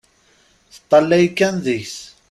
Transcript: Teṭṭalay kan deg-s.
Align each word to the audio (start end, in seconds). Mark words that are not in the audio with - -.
Teṭṭalay 0.73 1.25
kan 1.37 1.55
deg-s. 1.65 1.97